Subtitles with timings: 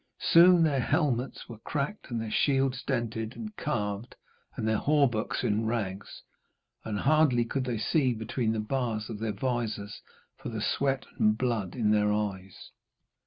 [0.31, 4.15] Soon their helmets were cracked and their shields dented and carved
[4.55, 6.23] and their hauberks in rags,
[6.83, 10.01] and hardly could they see between the bars of their vizors
[10.39, 12.71] for the sweat and blood in their eyes.